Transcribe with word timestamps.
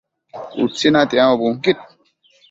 Utsi 0.63 0.87
natiambo 0.91 1.35
bunquid 1.41 1.77